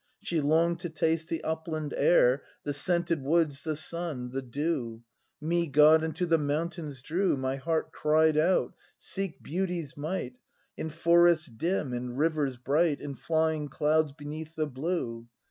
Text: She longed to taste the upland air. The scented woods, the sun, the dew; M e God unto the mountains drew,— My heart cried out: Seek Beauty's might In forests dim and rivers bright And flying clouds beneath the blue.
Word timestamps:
She 0.19 0.41
longed 0.41 0.79
to 0.79 0.89
taste 0.89 1.29
the 1.29 1.43
upland 1.43 1.93
air. 1.95 2.41
The 2.63 2.73
scented 2.73 3.21
woods, 3.21 3.63
the 3.63 3.75
sun, 3.75 4.31
the 4.31 4.41
dew; 4.41 5.03
M 5.43 5.53
e 5.53 5.67
God 5.67 6.03
unto 6.03 6.25
the 6.25 6.39
mountains 6.39 7.03
drew,— 7.03 7.37
My 7.37 7.57
heart 7.57 7.91
cried 7.91 8.35
out: 8.35 8.73
Seek 8.97 9.43
Beauty's 9.43 9.95
might 9.95 10.39
In 10.75 10.89
forests 10.89 11.45
dim 11.45 11.93
and 11.93 12.17
rivers 12.17 12.57
bright 12.57 12.99
And 12.99 13.19
flying 13.19 13.69
clouds 13.69 14.11
beneath 14.11 14.55
the 14.55 14.65
blue. 14.65 15.27